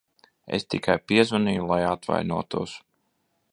Es 0.57 0.63
tikai 0.73 0.95
piezvanīju, 1.11 1.69
lai 1.73 1.79
atvainotos. 1.91 2.77